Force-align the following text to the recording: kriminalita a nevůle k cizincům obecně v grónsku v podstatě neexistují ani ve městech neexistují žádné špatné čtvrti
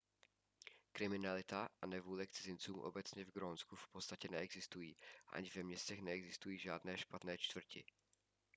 kriminalita 0.93 1.69
a 1.81 1.85
nevůle 1.85 2.25
k 2.27 2.31
cizincům 2.31 2.79
obecně 2.79 3.25
v 3.25 3.31
grónsku 3.31 3.75
v 3.75 3.87
podstatě 3.87 4.27
neexistují 4.31 4.97
ani 5.33 5.49
ve 5.55 5.63
městech 5.63 6.01
neexistují 6.01 6.57
žádné 6.59 6.97
špatné 6.97 7.37
čtvrti 7.37 7.83